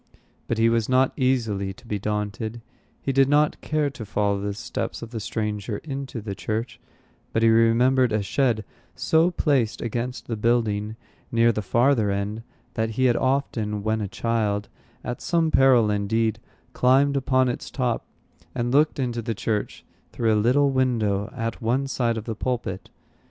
[0.47, 2.61] But he was not easily to be daunted.
[3.03, 6.79] He did not care to follow the steps of the stranger into the church;
[7.31, 10.95] but he remembered a shed so placed against the building,
[11.31, 12.41] near the farther end,
[12.73, 14.69] that he had often, when a child,
[15.03, 16.39] at some peril indeed,
[16.73, 18.07] climbed upon its top,
[18.55, 22.89] and looked into the church through a little window at one side of the pulpit.